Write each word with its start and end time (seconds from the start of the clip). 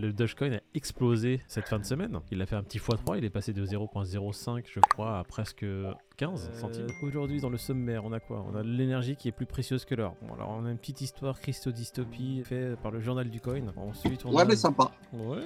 le 0.00 0.12
Dogecoin 0.12 0.52
a 0.54 0.60
explosé 0.74 1.40
cette 1.46 1.68
fin 1.68 1.78
de 1.78 1.84
semaine. 1.84 2.18
Il 2.30 2.40
a 2.42 2.46
fait 2.46 2.56
un 2.56 2.62
petit 2.62 2.78
x3, 2.78 3.18
il 3.18 3.24
est 3.24 3.30
passé 3.30 3.52
de 3.52 3.64
0.05 3.64 4.64
je 4.72 4.80
crois 4.80 5.18
à 5.18 5.24
presque 5.24 5.64
15 6.20 6.50
centimes. 6.52 6.86
Aujourd'hui 7.00 7.40
dans 7.40 7.48
le 7.48 7.56
sommaire, 7.56 8.04
on 8.04 8.12
a 8.12 8.20
quoi? 8.20 8.44
On 8.52 8.54
a 8.54 8.62
l'énergie 8.62 9.16
qui 9.16 9.28
est 9.28 9.32
plus 9.32 9.46
précieuse 9.46 9.86
que 9.86 9.94
l'or. 9.94 10.16
Bon, 10.20 10.34
alors 10.34 10.50
on 10.50 10.66
a 10.66 10.70
une 10.70 10.76
petite 10.76 11.00
histoire 11.00 11.40
Christodystopie 11.40 12.42
faite 12.44 12.76
par 12.80 12.90
le 12.92 13.00
journal 13.00 13.30
du 13.30 13.40
coin. 13.40 13.62
Ensuite 13.74 14.26
on 14.26 14.34
Ouais, 14.34 14.42
a... 14.42 14.44
mais 14.44 14.54
sympa. 14.56 14.90
Ouais, 15.14 15.38
ouais, 15.38 15.40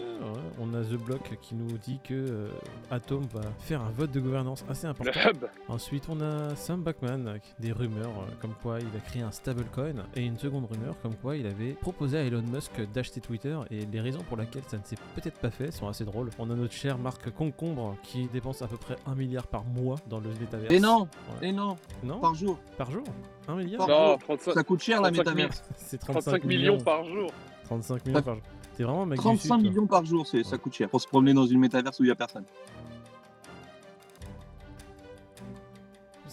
on 0.58 0.74
a 0.74 0.82
The 0.82 0.94
Block 0.96 1.38
qui 1.40 1.54
nous 1.54 1.78
dit 1.78 2.00
que 2.02 2.14
euh, 2.14 2.48
Atom 2.90 3.22
va 3.32 3.42
faire 3.60 3.82
un 3.82 3.90
vote 3.90 4.10
de 4.10 4.18
gouvernance 4.18 4.64
assez 4.68 4.88
Le 4.88 4.90
important. 4.90 5.12
hub. 5.30 5.44
Ensuite, 5.68 6.08
on 6.08 6.20
a 6.20 6.56
Sam 6.56 6.82
Backman, 6.82 7.26
euh, 7.28 7.38
des 7.60 7.70
rumeurs 7.70 8.08
euh, 8.08 8.32
comme 8.40 8.54
quoi 8.60 8.80
il 8.80 8.86
a 8.96 9.00
créé 9.00 9.22
un 9.22 9.30
stablecoin, 9.30 9.94
et 10.16 10.22
une 10.26 10.38
seconde 10.38 10.66
rumeur 10.68 10.96
comme 11.02 11.14
quoi 11.14 11.36
il 11.36 11.46
avait 11.46 11.74
proposé 11.74 12.18
à 12.18 12.22
Elon 12.24 12.42
Musk 12.42 12.72
d'acheter 12.92 13.20
Twitter, 13.20 13.56
et 13.70 13.86
les 13.86 14.00
raisons 14.00 14.22
pour 14.28 14.36
lesquelles 14.36 14.64
ça 14.66 14.76
ne 14.78 14.82
s'est 14.84 14.96
peut-être 15.14 15.38
pas 15.38 15.50
fait 15.50 15.70
sont 15.70 15.86
assez 15.86 16.04
drôles. 16.04 16.30
On 16.40 16.50
a 16.50 16.54
notre 16.56 16.72
cher 16.74 16.98
Marc 16.98 17.30
Concombre 17.30 17.96
qui 18.02 18.26
dépense 18.26 18.60
à 18.60 18.66
peu 18.66 18.76
près 18.76 18.96
1 19.06 19.14
milliard 19.14 19.46
par 19.46 19.64
mois 19.64 19.96
dans 20.10 20.18
le 20.18 20.30
métaverse. 20.64 20.74
Et 20.74 20.80
non, 20.80 21.00
Ouais. 21.40 21.48
et 21.48 21.52
non, 21.52 21.76
Non 22.02 22.20
par 22.20 22.34
jour. 22.34 22.58
Par 22.76 22.90
jour 22.90 23.04
1 23.48 23.56
milliard 23.56 23.86
Par 23.86 23.88
Non, 23.88 24.08
jour. 24.12 24.18
35, 24.20 24.52
Ça 24.54 24.64
coûte 24.64 24.80
cher 24.82 25.00
la 25.02 25.10
35 25.10 25.24
000. 25.24 25.36
métaverse. 25.36 25.64
C'est 25.76 25.98
35, 25.98 26.20
35 26.22 26.44
millions 26.44 26.78
par 26.78 27.04
jour. 27.04 27.30
35 27.64 28.06
millions 28.06 28.22
par 28.22 28.34
jour. 28.34 28.44
T'es 28.76 28.82
vraiment 28.82 29.02
un 29.02 29.06
mec 29.06 29.18
du 29.18 29.22
35 29.22 29.40
Sud, 29.40 29.48
toi. 29.48 29.56
millions 29.58 29.86
par 29.86 30.04
jour, 30.04 30.26
c'est, 30.26 30.42
ça 30.42 30.58
coûte 30.58 30.74
cher. 30.74 30.88
Pour 30.88 31.00
se 31.00 31.06
promener 31.06 31.32
dans 31.34 31.46
une 31.46 31.60
métaverse 31.60 32.00
où 32.00 32.02
il 32.02 32.06
n'y 32.06 32.12
a 32.12 32.16
personne. 32.16 32.44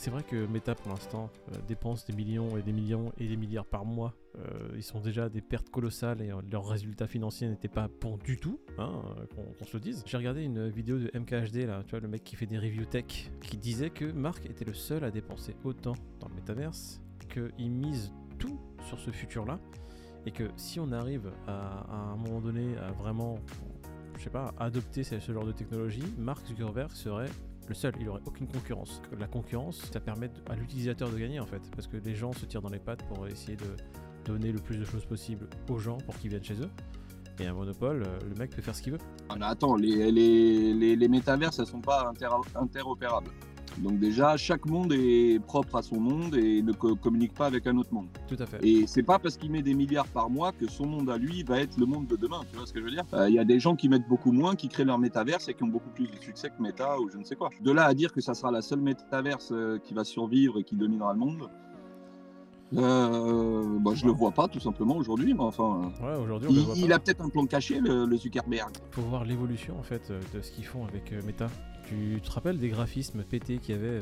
C'est 0.01 0.09
vrai 0.09 0.23
que 0.23 0.47
Meta 0.47 0.73
pour 0.73 0.91
l'instant 0.91 1.29
euh, 1.51 1.57
dépense 1.67 2.05
des 2.05 2.13
millions 2.13 2.57
et 2.57 2.63
des 2.63 2.71
millions 2.73 3.13
et 3.19 3.27
des 3.27 3.35
milliards 3.35 3.67
par 3.67 3.85
mois. 3.85 4.15
Euh, 4.35 4.71
ils 4.75 4.81
sont 4.81 4.99
déjà 4.99 5.29
des 5.29 5.41
pertes 5.41 5.69
colossales 5.69 6.23
et 6.23 6.31
euh, 6.31 6.41
leurs 6.51 6.67
résultats 6.67 7.05
financiers 7.05 7.47
n'étaient 7.47 7.67
pas 7.67 7.87
bons 7.87 8.17
du 8.17 8.39
tout, 8.39 8.59
hein, 8.79 8.99
qu'on 9.35 9.63
se 9.63 9.77
le 9.77 9.79
dise. 9.79 10.01
J'ai 10.07 10.17
regardé 10.17 10.41
une 10.41 10.69
vidéo 10.69 10.97
de 10.97 11.11
MKHD 11.13 11.67
là, 11.67 11.83
tu 11.83 11.91
vois 11.91 11.99
le 11.99 12.07
mec 12.07 12.23
qui 12.23 12.35
fait 12.35 12.48
des 12.48 12.57
reviews 12.57 12.85
tech, 12.85 13.29
qui 13.43 13.57
disait 13.57 13.91
que 13.91 14.05
Mark 14.05 14.43
était 14.48 14.65
le 14.65 14.73
seul 14.73 15.03
à 15.03 15.11
dépenser 15.11 15.55
autant 15.63 15.93
dans 16.20 16.29
le 16.29 16.33
métaverse, 16.33 16.99
qu'il 17.29 17.70
mise 17.70 18.11
tout 18.39 18.59
sur 18.87 18.99
ce 18.99 19.11
futur 19.11 19.45
là, 19.45 19.59
et 20.26 20.31
que 20.31 20.49
si 20.55 20.79
on 20.79 20.91
arrive 20.93 21.31
à, 21.45 21.81
à 21.81 21.95
un 22.13 22.15
moment 22.15 22.41
donné 22.41 22.76
à 22.79 22.91
vraiment, 22.91 23.35
je 24.17 24.23
sais 24.23 24.31
pas, 24.31 24.51
adopter 24.57 25.04
ce 25.04 25.20
genre 25.31 25.45
de 25.45 25.51
technologie, 25.51 26.11
Mark 26.17 26.43
Zuckerberg 26.48 26.89
serait 26.89 27.29
le 27.71 27.75
seul, 27.75 27.93
il 28.01 28.09
aurait 28.09 28.21
aucune 28.25 28.47
concurrence. 28.47 29.01
La 29.17 29.27
concurrence, 29.27 29.89
ça 29.93 30.01
permet 30.01 30.29
à 30.49 30.55
l'utilisateur 30.55 31.09
de 31.09 31.17
gagner 31.17 31.39
en 31.39 31.45
fait, 31.45 31.61
parce 31.73 31.87
que 31.87 31.95
les 31.95 32.15
gens 32.15 32.33
se 32.33 32.45
tirent 32.45 32.61
dans 32.61 32.69
les 32.69 32.79
pattes 32.79 33.03
pour 33.07 33.25
essayer 33.27 33.55
de 33.55 33.77
donner 34.25 34.51
le 34.51 34.59
plus 34.59 34.77
de 34.77 34.83
choses 34.83 35.05
possible 35.05 35.47
aux 35.69 35.79
gens 35.79 35.97
pour 35.99 36.17
qu'ils 36.17 36.31
viennent 36.31 36.43
chez 36.43 36.59
eux. 36.61 36.69
Et 37.39 37.47
un 37.47 37.53
monopole, 37.53 38.03
euh, 38.03 38.19
le 38.29 38.35
mec 38.35 38.53
peut 38.53 38.61
faire 38.61 38.75
ce 38.75 38.81
qu'il 38.81 38.91
veut. 38.91 38.99
Ah, 39.29 39.35
attends, 39.41 39.75
les, 39.75 40.11
les, 40.11 40.73
les, 40.73 40.95
les 40.97 41.07
métaverses, 41.07 41.59
elles 41.59 41.65
sont 41.65 41.79
pas 41.79 42.09
inter- 42.09 42.27
interopérables. 42.55 43.31
Donc 43.79 43.99
déjà, 43.99 44.37
chaque 44.37 44.65
monde 44.65 44.93
est 44.93 45.39
propre 45.45 45.75
à 45.77 45.81
son 45.81 45.99
monde 45.99 46.35
et 46.35 46.61
ne 46.61 46.71
co- 46.73 46.95
communique 46.95 47.33
pas 47.33 47.45
avec 47.47 47.65
un 47.67 47.77
autre 47.77 47.93
monde. 47.93 48.07
Tout 48.27 48.35
à 48.39 48.45
fait. 48.45 48.59
Et 48.65 48.85
c'est 48.87 49.03
pas 49.03 49.17
parce 49.19 49.37
qu'il 49.37 49.51
met 49.51 49.61
des 49.61 49.73
milliards 49.73 50.07
par 50.07 50.29
mois 50.29 50.51
que 50.51 50.67
son 50.67 50.85
monde 50.85 51.09
à 51.09 51.17
lui 51.17 51.43
va 51.43 51.59
être 51.61 51.77
le 51.77 51.85
monde 51.85 52.07
de 52.07 52.15
demain. 52.15 52.41
Tu 52.49 52.57
vois 52.57 52.65
ce 52.65 52.73
que 52.73 52.79
je 52.79 52.85
veux 52.85 52.91
dire? 52.91 53.03
Euh, 53.13 53.29
Il 53.29 53.35
y 53.35 53.39
a 53.39 53.45
des 53.45 53.59
gens 53.59 53.75
qui 53.75 53.89
mettent 53.89 54.07
beaucoup 54.07 54.31
moins, 54.31 54.55
qui 54.55 54.67
créent 54.67 54.85
leur 54.85 54.99
métaverse 54.99 55.47
et 55.49 55.53
qui 55.53 55.63
ont 55.63 55.67
beaucoup 55.67 55.89
plus 55.89 56.07
de 56.07 56.15
succès 56.19 56.49
que 56.49 56.61
Meta 56.61 56.99
ou 56.99 57.09
je 57.09 57.17
ne 57.17 57.23
sais 57.23 57.35
quoi. 57.35 57.49
De 57.61 57.71
là 57.71 57.85
à 57.85 57.93
dire 57.93 58.11
que 58.13 58.21
ça 58.21 58.33
sera 58.33 58.51
la 58.51 58.61
seule 58.61 58.81
métaverse 58.81 59.51
euh, 59.51 59.79
qui 59.79 59.93
va 59.93 60.03
survivre 60.03 60.59
et 60.59 60.63
qui 60.63 60.75
dominera 60.75 61.13
le 61.13 61.19
monde, 61.19 61.49
euh, 62.77 63.77
bah, 63.79 63.91
je 63.95 64.05
le 64.05 64.11
vois 64.11 64.31
pas 64.31 64.47
tout 64.47 64.59
simplement 64.59 64.95
aujourd'hui. 64.95 65.33
Mais 65.33 65.41
enfin, 65.41 65.91
Ouais, 66.01 66.16
aujourd'hui, 66.16 66.50
on 66.50 66.53
le 66.53 66.77
il, 66.77 66.94
a 66.94 67.00
peut-être 67.00 67.22
un 67.22 67.29
plan 67.29 67.45
caché, 67.45 67.79
le, 67.79 68.05
le 68.05 68.17
Zuckerberg. 68.17 68.72
faut 68.91 69.01
voir 69.01 69.25
l'évolution 69.25 69.77
en 69.79 69.83
fait 69.83 70.09
euh, 70.09 70.19
de 70.33 70.41
ce 70.41 70.51
qu'ils 70.51 70.66
font 70.66 70.85
avec 70.85 71.11
euh, 71.13 71.22
Meta. 71.25 71.47
Tu 71.88 72.22
te 72.23 72.31
rappelles 72.31 72.57
des 72.57 72.69
graphismes 72.69 73.22
pétés 73.23 73.57
qu'il 73.57 73.75
y 73.75 73.77
avait 73.77 73.88
euh, 73.99 74.01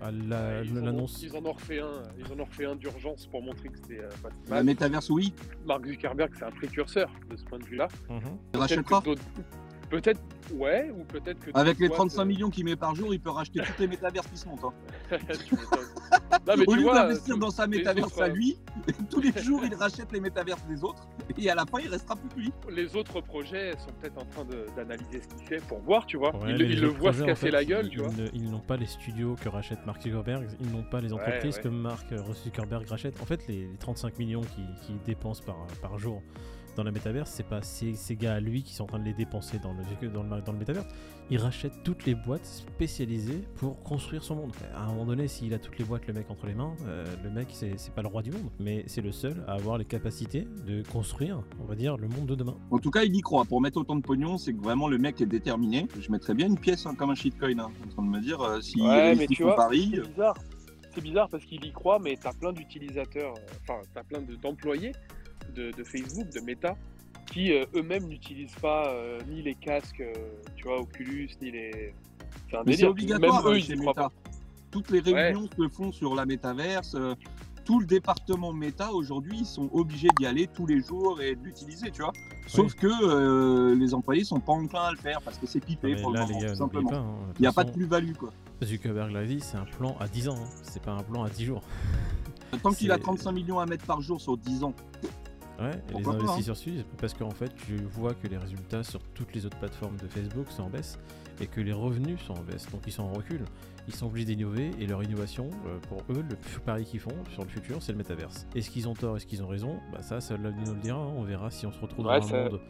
à 0.00 0.10
la- 0.10 0.64
l'annonce? 0.64 1.20
ils 1.22 1.36
en 1.36 1.44
ont 1.44 1.52
refait 1.52 1.80
un, 1.80 2.02
ils 2.18 2.24
en 2.32 2.40
ont 2.40 2.44
refait 2.46 2.64
un 2.64 2.74
d'urgence 2.76 3.26
pour 3.26 3.42
montrer 3.42 3.68
que 3.68 3.76
c'était 3.76 4.00
euh, 4.00 4.08
pas 4.22 4.30
La 4.54 4.62
métaverse, 4.62 5.10
oui, 5.10 5.34
Mark 5.66 5.84
Zuckerberg, 5.86 6.30
c'est 6.38 6.44
un 6.46 6.50
précurseur 6.52 7.10
de 7.28 7.36
ce 7.36 7.44
point 7.44 7.58
de 7.58 7.64
vue-là. 7.64 7.88
Mhm. 8.08 8.20
il 8.54 8.60
rachètera. 8.60 9.02
Peut-être, 9.90 10.20
ouais, 10.52 10.90
ou 10.96 11.04
peut-être 11.04 11.38
que. 11.40 11.50
Avec 11.54 11.78
les 11.78 11.86
d'autres 11.88 11.96
35 11.98 12.16
boîtes, 12.16 12.26
millions 12.28 12.50
qu'il 12.50 12.64
met 12.64 12.76
par 12.76 12.94
jour, 12.94 13.14
il 13.14 13.20
peut 13.20 13.30
racheter 13.30 13.60
toutes 13.64 13.78
les 13.78 13.86
métaverses 13.86 14.26
qui 14.26 14.36
se 14.36 14.48
montent. 14.48 14.64
hein. 14.64 14.72
non, 16.46 16.54
mais 16.56 16.64
Au 16.66 16.72
tu 16.74 16.80
lieu 16.80 16.84
d'investir 16.86 17.38
dans 17.38 17.50
sa 17.50 17.66
métaverse 17.66 18.18
à 18.20 18.28
lui, 18.28 18.58
tous 19.10 19.20
les 19.20 19.32
jours 19.42 19.62
il 19.64 19.74
rachète 19.74 20.10
les 20.12 20.20
métaverses 20.20 20.64
des 20.66 20.82
autres 20.84 21.06
et 21.38 21.50
à 21.50 21.54
la 21.54 21.64
fin 21.66 21.78
il 21.80 21.88
restera 21.88 22.16
plus 22.16 22.28
que 22.28 22.36
lui. 22.40 22.52
les 22.74 22.96
autres 22.96 23.20
projets 23.20 23.72
sont 23.78 23.92
peut-être 24.00 24.18
en 24.18 24.24
train 24.26 24.44
d'analyser 24.76 25.20
ce 25.22 25.34
qu'il 25.36 25.46
fait 25.46 25.60
pour 25.66 25.78
voir, 25.80 26.06
tu 26.06 26.16
vois. 26.16 26.34
Ouais, 26.36 26.52
ils 26.58 26.80
le 26.80 26.88
voient 26.88 27.12
se 27.12 27.18
projets, 27.18 27.22
en 27.22 27.26
casser 27.26 27.46
fait, 27.46 27.50
la 27.52 27.64
gueule, 27.64 27.86
ils, 27.86 27.90
tu 27.90 27.98
vois. 28.00 28.08
ils 28.16 28.22
ne- 28.24 28.28
ils 28.34 28.50
n'ont 28.50 28.60
pas 28.60 28.76
les 28.76 28.86
studios 28.86 29.36
que 29.40 29.48
rachète 29.48 29.84
Mark 29.86 30.02
Zuckerberg, 30.02 30.48
ils 30.60 30.70
n'ont 30.70 30.84
pas 30.84 31.00
les 31.00 31.12
entreprises 31.12 31.56
ouais. 31.56 31.62
que 31.62 31.68
Mark 31.68 32.06
Zuckerberg 32.44 32.86
rachète. 32.88 33.20
En 33.20 33.24
fait, 33.26 33.46
les, 33.48 33.66
les 33.68 33.76
35 33.78 34.18
millions 34.18 34.42
qu'il 34.86 35.00
dépense 35.04 35.40
par, 35.40 35.56
par 35.80 35.98
jour 35.98 36.22
dans 36.76 36.84
la 36.84 36.92
métaverse, 36.92 37.30
c'est 37.30 37.46
pas 37.48 37.62
ces, 37.62 37.94
ces 37.94 38.14
gars 38.16 38.34
à 38.34 38.40
lui 38.40 38.62
qui 38.62 38.74
sont 38.74 38.84
en 38.84 38.86
train 38.86 38.98
de 38.98 39.04
les 39.04 39.14
dépenser 39.14 39.58
dans 39.58 39.72
le, 39.72 40.08
dans 40.08 40.22
le, 40.22 40.42
dans 40.42 40.52
le 40.52 40.58
métaverse. 40.58 40.86
Il 41.30 41.38
rachète 41.38 41.82
toutes 41.82 42.04
les 42.06 42.14
boîtes 42.14 42.44
spécialisées 42.44 43.42
pour 43.56 43.82
construire 43.82 44.22
son 44.22 44.36
monde. 44.36 44.52
À 44.76 44.84
un 44.84 44.86
moment 44.88 45.06
donné, 45.06 45.26
s'il 45.26 45.52
a 45.54 45.58
toutes 45.58 45.78
les 45.78 45.84
boîtes, 45.84 46.06
le 46.06 46.12
mec 46.12 46.30
entre 46.30 46.46
les 46.46 46.54
mains, 46.54 46.74
euh, 46.86 47.04
le 47.24 47.30
mec, 47.30 47.48
c'est 47.50 47.92
pas 47.94 48.02
le 48.02 48.08
roi 48.08 48.22
du 48.22 48.30
monde, 48.30 48.48
mais 48.60 48.84
c'est 48.86 49.00
le 49.00 49.10
seul 49.10 49.42
à 49.48 49.54
avoir 49.54 49.78
les 49.78 49.84
capacités 49.84 50.46
de 50.66 50.82
construire, 50.92 51.42
on 51.60 51.64
va 51.64 51.74
dire, 51.74 51.96
le 51.96 52.06
monde 52.06 52.26
de 52.26 52.34
demain. 52.36 52.56
En 52.70 52.78
tout 52.78 52.90
cas 52.90 53.02
il 53.02 53.16
y 53.16 53.20
croit. 53.22 53.44
Pour 53.44 53.60
mettre 53.60 53.78
autant 53.78 53.96
de 53.96 54.02
pognon, 54.02 54.38
c'est 54.38 54.52
que 54.52 54.60
vraiment 54.62 54.86
le 54.88 54.98
mec 54.98 55.20
est 55.20 55.26
déterminé. 55.26 55.88
Je 55.98 56.12
mettrais 56.12 56.34
bien 56.34 56.46
une 56.46 56.58
pièce 56.58 56.86
hein, 56.86 56.94
comme 56.96 57.10
un 57.10 57.14
shitcoin. 57.14 57.58
Hein, 57.58 57.70
en 57.84 57.88
train 57.88 58.02
de 58.04 58.08
me 58.08 58.20
dire 58.20 58.40
euh, 58.42 58.60
si 58.60 58.80
Ouais, 58.80 59.12
il 59.14 59.18
mais 59.18 59.26
tu 59.26 59.42
vois, 59.42 59.56
pari. 59.56 59.92
c'est 59.94 60.08
bizarre. 60.08 60.34
C'est 60.94 61.00
bizarre 61.02 61.28
parce 61.28 61.44
qu'il 61.44 61.62
y 61.64 61.72
croit, 61.72 61.98
mais 61.98 62.16
t'as 62.16 62.32
plein 62.32 62.52
d'utilisateurs, 62.52 63.34
euh, 63.34 63.54
enfin, 63.68 63.80
t'as 63.92 64.02
plein 64.02 64.22
de- 64.22 64.36
d'employés 64.36 64.92
de, 64.92 64.96
de 65.54 65.84
Facebook, 65.84 66.28
de 66.30 66.40
Meta, 66.40 66.76
qui 67.30 67.52
euh, 67.52 67.64
eux-mêmes 67.74 68.04
n'utilisent 68.06 68.54
pas 68.60 68.88
euh, 68.88 69.20
ni 69.28 69.42
les 69.42 69.54
casques, 69.54 70.00
euh, 70.00 70.12
tu 70.56 70.64
vois, 70.64 70.80
Oculus, 70.80 71.28
ni 71.42 71.50
les. 71.50 71.94
C'est 72.50 72.56
un 72.56 72.62
Mais 72.64 72.72
c'est 72.72 72.76
délire. 72.78 72.90
obligatoire 72.90 73.44
Même 73.44 73.52
eux, 73.54 73.58
ils 73.58 73.70
y 73.72 73.76
croient 73.76 73.94
pas. 73.94 74.12
Toutes 74.70 74.90
les 74.90 75.00
réunions 75.00 75.48
se 75.56 75.68
font 75.68 75.90
sur 75.92 76.14
la 76.14 76.26
métaverse. 76.26 76.94
euh, 76.94 77.14
tout 77.64 77.80
le 77.80 77.86
département 77.86 78.52
Meta 78.52 78.92
aujourd'hui, 78.92 79.38
ils 79.40 79.44
sont 79.46 79.68
obligés 79.72 80.06
d'y 80.20 80.26
aller 80.26 80.46
tous 80.46 80.66
les 80.66 80.80
jours 80.80 81.20
et 81.20 81.34
de 81.34 81.42
l'utiliser, 81.42 81.90
tu 81.90 82.00
vois. 82.02 82.12
Sauf 82.46 82.74
que 82.74 82.86
euh, 82.86 83.74
les 83.74 83.92
employés 83.92 84.22
sont 84.22 84.38
pas 84.38 84.52
enclins 84.52 84.82
à 84.84 84.90
le 84.92 84.96
faire 84.98 85.20
parce 85.20 85.36
que 85.36 85.48
c'est 85.48 85.58
pipé 85.58 85.88
le 85.96 86.00
moment, 86.00 86.12
gars, 86.12 86.26
tout 86.26 86.32
n'oubliez 86.34 86.54
simplement. 86.54 86.90
pas. 86.90 86.96
hein, 86.98 87.16
Il 87.38 87.40
n'y 87.40 87.48
a 87.48 87.52
pas 87.52 87.64
de 87.64 87.72
plus-value 87.72 88.12
quoi. 88.12 88.30
Zuckerberg 88.62 89.10
l'a 89.10 89.24
dit, 89.24 89.40
c'est 89.40 89.56
un 89.56 89.64
plan 89.64 89.96
à 89.98 90.06
10 90.06 90.28
ans, 90.28 90.36
hein. 90.38 90.48
c'est 90.62 90.80
pas 90.80 90.92
un 90.92 91.02
plan 91.02 91.24
à 91.24 91.28
10 91.28 91.44
jours. 91.44 91.62
Tant 92.62 92.70
qu'il 92.70 92.92
a 92.92 92.94
C'est- 92.94 93.00
35 93.00 93.32
millions 93.32 93.58
à 93.58 93.66
mettre 93.66 93.84
par 93.84 94.00
jour 94.00 94.20
sur 94.20 94.36
10 94.36 94.62
ans, 94.62 94.72
Ouais, 95.58 95.70
et 95.90 95.98
les 95.98 96.06
investisseurs 96.06 96.56
suivent 96.56 96.84
parce 96.98 97.14
qu'en 97.14 97.30
fait, 97.30 97.54
tu 97.56 97.76
vois 97.76 98.12
que 98.14 98.26
les 98.26 98.36
résultats 98.36 98.82
sur 98.82 99.00
toutes 99.14 99.34
les 99.34 99.46
autres 99.46 99.58
plateformes 99.58 99.96
de 99.96 100.06
Facebook 100.06 100.50
sont 100.50 100.64
en 100.64 100.70
baisse 100.70 100.98
et 101.40 101.46
que 101.46 101.60
les 101.60 101.72
revenus 101.72 102.20
sont 102.20 102.34
en 102.34 102.42
baisse, 102.42 102.66
donc 102.70 102.82
ils 102.86 102.92
sont 102.92 103.04
en 103.04 103.12
recul. 103.12 103.40
Ils 103.88 103.94
sont 103.94 104.06
obligés 104.06 104.24
d'innover 104.26 104.70
et 104.80 104.86
leur 104.86 105.02
innovation, 105.02 105.50
euh, 105.66 105.78
pour 105.88 105.98
eux, 106.10 106.22
le 106.28 106.34
f- 106.36 106.58
pari 106.64 106.84
qu'ils 106.84 107.00
font 107.00 107.12
sur 107.32 107.42
le 107.42 107.48
futur, 107.48 107.80
c'est 107.82 107.92
le 107.92 107.98
métaverse. 107.98 108.46
Est-ce 108.54 108.70
qu'ils 108.70 108.88
ont 108.88 108.94
tort, 108.94 109.16
est-ce 109.16 109.26
qu'ils 109.26 109.42
ont 109.42 109.46
raison? 109.48 109.78
Bah 109.92 110.02
ça, 110.02 110.20
seul 110.20 110.42
l'avenir 110.42 110.66
nous 110.68 110.74
le 110.74 110.80
dira. 110.80 110.98
hein. 110.98 111.12
On 111.16 111.22
verra 111.22 111.50
si 111.50 111.66
on 111.66 111.72
se 111.72 111.78
retrouve 111.80 112.06
Ouais, 112.06 112.18
dans 112.20 112.26
un 112.26 112.28
ça- 112.28 112.42
monde 112.50 112.60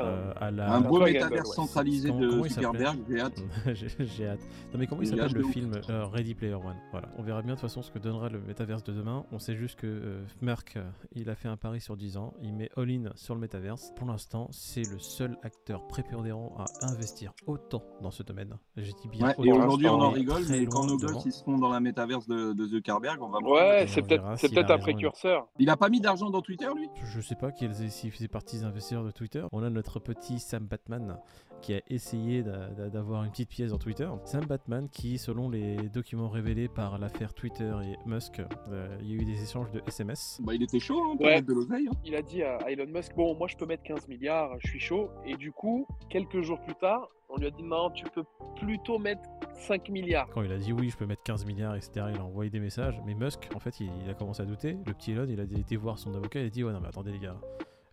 euh, 0.00 0.32
à 0.40 0.50
la. 0.50 0.72
un 0.74 0.80
beau 0.80 1.00
métaverse 1.00 1.48
ouais. 1.50 1.54
centralisé 1.54 2.08
Comment- 2.08 2.20
de 2.42 2.48
Zuckerberg, 2.48 2.98
j'ai 3.08 3.20
hâte. 3.20 3.42
J'ai 4.00 4.26
hâte. 4.28 4.40
Non 4.72 4.78
mais 4.78 4.86
comment 4.86 5.02
il 5.02 5.08
s'appelle 5.08 5.32
le 5.32 5.44
film 5.44 5.72
euh, 5.90 6.06
Ready 6.06 6.34
Player 6.34 6.54
One? 6.54 6.76
Voilà, 6.90 7.08
on 7.18 7.22
verra 7.22 7.42
bien 7.42 7.54
de 7.54 7.60
toute 7.60 7.68
façon 7.68 7.82
ce 7.82 7.90
que 7.90 7.98
donnera 7.98 8.28
le 8.28 8.40
métaverse 8.40 8.82
de 8.84 8.92
demain. 8.92 9.24
On 9.32 9.38
sait 9.38 9.56
juste 9.56 9.78
que 9.78 9.86
euh, 9.86 10.24
Merck, 10.42 10.76
euh, 10.76 10.82
il 11.12 11.30
a 11.30 11.34
fait 11.34 11.48
un 11.48 11.56
pari 11.56 11.80
sur 11.80 11.96
10 11.96 12.16
ans, 12.16 12.34
il 12.42 12.54
met 12.54 12.70
all-in 12.76 13.10
sur 13.14 13.34
le 13.34 13.40
métaverse. 13.40 13.92
Pour 13.96 14.06
l'instant, 14.06 14.48
c'est 14.50 14.82
le 14.90 14.98
seul 14.98 15.36
acteur 15.42 15.86
prépondérant 15.86 16.54
à 16.58 16.86
investir 16.86 17.32
autant 17.46 17.82
dans 18.02 18.10
ce 18.10 18.22
domaine. 18.22 18.54
J'ai 18.76 18.92
dit 18.92 19.08
bien 19.08 19.28
Ouais, 19.28 19.34
et 19.44 19.52
aujourd'hui, 19.52 19.88
on 19.88 20.00
en 20.00 20.10
rigole, 20.10 20.42
mais 20.48 20.63
quand 20.66 20.80
loin 20.82 20.92
nos 20.92 20.96
devant. 20.98 21.12
gosses 21.14 21.26
ils 21.26 21.32
seront 21.32 21.58
dans 21.58 21.68
la 21.70 21.80
métaverse 21.80 22.26
de, 22.26 22.52
de 22.52 22.66
Zuckerberg, 22.66 23.20
on 23.22 23.28
va 23.28 23.38
voir. 23.40 23.52
Ouais, 23.68 23.86
c'est 23.88 24.02
peut-être 24.02 24.24
c'est 24.36 24.48
s'il 24.48 24.58
a 24.58 24.62
peut-être 24.62 24.70
un 24.72 24.78
précurseur. 24.78 25.46
Il 25.58 25.70
a 25.70 25.76
pas 25.76 25.88
mis 25.88 26.00
d'argent 26.00 26.30
dans 26.30 26.42
Twitter, 26.42 26.66
lui? 26.74 26.88
Je 27.04 27.20
sais 27.20 27.34
pas 27.36 27.50
s'il 27.52 28.10
faisait 28.12 28.28
partie 28.28 28.56
des 28.58 28.64
investisseurs 28.64 29.04
de 29.04 29.10
Twitter. 29.10 29.44
On 29.52 29.62
a 29.62 29.70
notre 29.70 29.98
petit 30.00 30.38
Sam 30.38 30.64
Batman 30.66 31.18
qui 31.62 31.72
a 31.74 31.80
essayé 31.88 32.42
d'a- 32.42 32.68
d'a- 32.68 32.90
d'avoir 32.90 33.24
une 33.24 33.30
petite 33.30 33.48
pièce 33.48 33.70
dans 33.70 33.78
Twitter. 33.78 34.06
Sam 34.26 34.44
Batman 34.44 34.88
qui, 34.90 35.16
selon 35.16 35.48
les 35.48 35.76
documents 35.88 36.28
révélés 36.28 36.68
par 36.68 36.98
l'affaire 36.98 37.32
Twitter 37.32 37.72
et 37.84 37.96
Musk, 38.08 38.40
euh, 38.70 38.98
il 39.00 39.08
y 39.10 39.12
a 39.18 39.22
eu 39.22 39.24
des 39.24 39.42
échanges 39.42 39.70
de 39.70 39.82
SMS. 39.86 40.40
Bah, 40.42 40.52
il 40.54 40.62
était 40.62 40.78
chaud 40.80 41.00
hein, 41.02 41.16
pour 41.16 41.24
Ouais. 41.24 41.36
mettre 41.36 41.46
de 41.48 41.54
l'oseille. 41.54 41.88
hein. 41.90 41.96
Il 42.04 42.14
a 42.16 42.22
dit 42.22 42.42
à 42.42 42.58
Elon 42.70 42.86
Musk 42.92 43.14
Bon, 43.16 43.34
moi 43.34 43.48
je 43.48 43.56
peux 43.56 43.64
mettre 43.66 43.82
15 43.82 44.08
milliards, 44.08 44.50
je 44.60 44.68
suis 44.68 44.80
chaud. 44.80 45.08
Et 45.24 45.36
du 45.36 45.52
coup, 45.52 45.86
quelques 46.10 46.42
jours 46.42 46.60
plus 46.60 46.74
tard, 46.74 47.08
on 47.30 47.36
lui 47.38 47.46
a 47.46 47.50
dit 47.50 47.62
Non, 47.62 47.88
tu 47.90 48.04
peux 48.14 48.24
plutôt 48.56 48.98
mettre 48.98 49.22
5 49.54 49.88
milliards. 49.88 50.28
Quand 50.30 50.42
il 50.42 50.52
a 50.52 50.58
dit 50.58 50.72
oui, 50.72 50.90
je 50.90 50.96
peux 50.96 51.06
mettre 51.06 51.22
15 51.22 51.44
milliards, 51.46 51.76
etc., 51.76 52.06
il 52.12 52.18
a 52.18 52.24
envoyé 52.24 52.50
des 52.50 52.60
messages. 52.60 53.00
Mais 53.06 53.14
Musk, 53.14 53.48
en 53.54 53.58
fait, 53.58 53.80
il, 53.80 53.90
il 54.04 54.10
a 54.10 54.14
commencé 54.14 54.42
à 54.42 54.44
douter. 54.44 54.76
Le 54.86 54.92
petit 54.92 55.12
Elon, 55.12 55.26
il 55.28 55.40
a 55.40 55.44
été 55.44 55.76
voir 55.76 55.98
son 55.98 56.14
avocat, 56.14 56.40
il 56.40 56.46
a 56.46 56.50
dit 56.50 56.64
ouais, 56.64 56.72
non, 56.72 56.80
mais 56.80 56.88
attendez, 56.88 57.12
les 57.12 57.18
gars. 57.18 57.36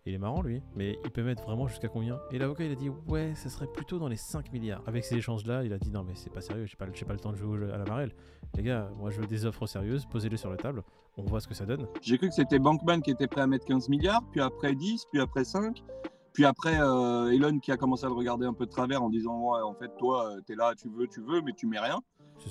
Il 0.04 0.14
est 0.14 0.18
marrant 0.18 0.42
lui, 0.42 0.60
mais 0.74 0.98
il 1.04 1.10
peut 1.12 1.22
mettre 1.22 1.44
vraiment 1.44 1.68
jusqu'à 1.68 1.86
combien? 1.86 2.18
Et 2.32 2.38
l'avocat 2.38 2.64
il 2.64 2.72
a 2.72 2.74
dit 2.74 2.90
ouais, 3.06 3.36
ça 3.36 3.48
serait 3.48 3.68
plutôt 3.68 4.00
dans 4.00 4.08
les 4.08 4.16
5 4.16 4.52
milliards. 4.52 4.82
Avec 4.88 5.04
ces 5.04 5.14
échanges-là, 5.14 5.62
il 5.62 5.72
a 5.72 5.78
dit 5.78 5.92
non 5.92 6.02
mais 6.02 6.14
c'est 6.16 6.32
pas 6.32 6.40
sérieux, 6.40 6.66
j'ai 6.66 6.76
pas, 6.76 6.86
j'ai 6.92 7.04
pas 7.04 7.12
le 7.12 7.20
temps 7.20 7.30
de 7.30 7.36
jouer 7.36 7.48
au 7.48 7.56
jeu 7.56 7.72
à 7.72 7.78
la 7.78 7.84
marelle. 7.84 8.12
Les 8.56 8.64
gars, 8.64 8.90
moi 8.98 9.10
je 9.10 9.20
veux 9.20 9.28
des 9.28 9.46
offres 9.46 9.66
sérieuses, 9.66 10.04
posez-les 10.06 10.36
sur 10.36 10.50
la 10.50 10.56
table, 10.56 10.82
on 11.16 11.22
voit 11.22 11.40
ce 11.40 11.46
que 11.46 11.54
ça 11.54 11.66
donne. 11.66 11.86
J'ai 12.00 12.18
cru 12.18 12.28
que 12.28 12.34
c'était 12.34 12.58
Bankman 12.58 13.00
qui 13.00 13.12
était 13.12 13.28
prêt 13.28 13.42
à 13.42 13.46
mettre 13.46 13.64
15 13.64 13.88
milliards, 13.88 14.24
puis 14.32 14.40
après 14.40 14.74
10, 14.74 15.06
puis 15.12 15.20
après 15.20 15.44
5. 15.44 15.84
Puis 16.32 16.44
après, 16.44 16.80
euh, 16.80 17.30
Elon 17.30 17.58
qui 17.58 17.72
a 17.72 17.76
commencé 17.76 18.04
à 18.04 18.08
le 18.08 18.14
regarder 18.14 18.46
un 18.46 18.54
peu 18.54 18.66
de 18.66 18.70
travers 18.70 19.02
en 19.02 19.10
disant 19.10 19.38
Ouais, 19.38 19.60
en 19.60 19.74
fait, 19.74 19.90
toi, 19.98 20.30
euh, 20.30 20.40
t'es 20.46 20.54
là, 20.54 20.74
tu 20.74 20.88
veux, 20.88 21.06
tu 21.06 21.20
veux, 21.20 21.42
mais 21.42 21.52
tu 21.52 21.66
mets 21.66 21.78
rien. 21.78 22.00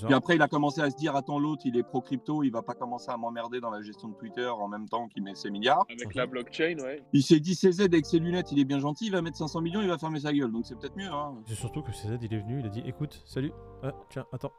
Puis 0.06 0.14
après, 0.14 0.36
il 0.36 0.42
a 0.42 0.48
commencé 0.48 0.82
à 0.82 0.90
se 0.90 0.96
dire 0.96 1.16
Attends, 1.16 1.40
l'autre, 1.40 1.64
il 1.66 1.76
est 1.76 1.84
pro-crypto, 1.84 2.44
il 2.44 2.52
va 2.52 2.62
pas 2.62 2.76
commencer 2.76 3.10
à 3.10 3.18
m'emmerder 3.18 3.60
dans 3.60 3.72
la 3.72 3.82
gestion 3.82 4.10
de 4.10 4.16
Twitter 4.16 4.48
en 4.48 4.68
même 4.68 4.88
temps 4.88 5.08
qu'il 5.08 5.24
met 5.24 5.36
ses 5.36 5.50
milliards. 5.50 5.86
Avec 5.90 6.16
la 6.16 6.28
blockchain, 6.28 6.78
ouais. 6.80 7.04
Il 7.12 7.24
s'est 7.24 7.40
dit 7.40 7.56
CZ 7.56 7.82
avec 7.82 8.06
ses 8.06 8.20
lunettes, 8.20 8.52
il 8.52 8.60
est 8.60 8.66
bien 8.66 8.80
gentil, 8.80 9.08
il 9.08 9.12
va 9.12 9.22
mettre 9.22 9.38
500 9.38 9.62
millions, 9.62 9.82
il 9.82 9.90
va 9.90 9.98
fermer 9.98 10.20
sa 10.20 10.32
gueule. 10.32 10.52
Donc 10.52 10.66
c'est 10.66 10.78
peut-être 10.78 10.96
mieux. 10.96 11.12
Hein. 11.12 11.36
C'est 11.48 11.56
surtout 11.56 11.82
que 11.82 11.92
CZ 11.92 12.18
il 12.22 12.34
est 12.34 12.40
venu, 12.40 12.60
il 12.60 12.66
a 12.66 12.70
dit 12.70 12.84
écoute, 12.86 13.22
salut, 13.26 13.52
ah, 13.84 13.94
tiens, 14.10 14.26
attends. 14.32 14.54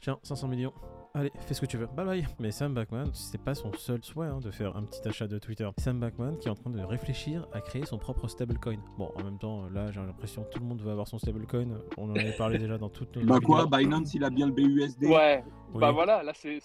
Tiens, 0.00 0.18
500 0.22 0.48
millions. 0.48 0.72
Allez, 1.12 1.32
fais 1.40 1.54
ce 1.54 1.60
que 1.60 1.66
tu 1.66 1.76
veux. 1.76 1.86
Bye 1.86 2.06
bye. 2.06 2.26
Mais 2.38 2.52
Sam 2.52 2.72
Backman, 2.72 3.10
c'est 3.14 3.42
pas 3.42 3.56
son 3.56 3.72
seul 3.72 4.02
souhait 4.04 4.28
hein, 4.28 4.38
de 4.38 4.50
faire 4.52 4.76
un 4.76 4.84
petit 4.84 5.06
achat 5.08 5.26
de 5.26 5.38
Twitter. 5.40 5.68
Sam 5.78 5.98
Backman 5.98 6.36
qui 6.38 6.46
est 6.46 6.50
en 6.50 6.54
train 6.54 6.70
de 6.70 6.80
réfléchir 6.80 7.48
à 7.52 7.60
créer 7.60 7.84
son 7.84 7.98
propre 7.98 8.28
stablecoin. 8.28 8.78
Bon, 8.96 9.10
en 9.16 9.24
même 9.24 9.38
temps, 9.38 9.68
là, 9.70 9.90
j'ai 9.90 10.00
l'impression 10.00 10.44
que 10.44 10.50
tout 10.50 10.60
le 10.60 10.66
monde 10.66 10.80
veut 10.80 10.92
avoir 10.92 11.08
son 11.08 11.18
stablecoin. 11.18 11.66
On 11.98 12.10
en 12.10 12.14
avait 12.14 12.36
parlé 12.36 12.58
déjà 12.58 12.78
dans 12.78 12.90
toutes 12.90 13.16
nos 13.16 13.24
Bah 13.26 13.40
quoi, 13.44 13.64
vidéos. 13.64 13.78
Binance, 13.78 14.14
il 14.14 14.22
a 14.22 14.30
bien 14.30 14.46
le 14.46 14.52
BUSD. 14.52 15.04
Ouais, 15.06 15.42
Oui. 15.74 15.80
bah 15.80 15.90
voilà, 15.90 16.22
là 16.22 16.32
c'est 16.34 16.60